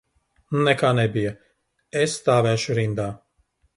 Nekā 0.67 0.89
nebija, 0.99 1.33
es 2.01 2.17
stāvēšu 2.23 2.79
rindā. 2.81 3.07